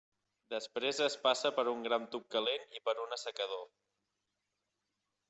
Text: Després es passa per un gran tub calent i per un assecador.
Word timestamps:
Després 0.53 1.01
es 1.07 1.17
passa 1.25 1.51
per 1.59 1.65
un 1.73 1.83
gran 1.87 2.07
tub 2.15 2.25
calent 2.37 2.65
i 2.79 2.83
per 2.89 2.97
un 3.05 3.15
assecador. 3.19 3.63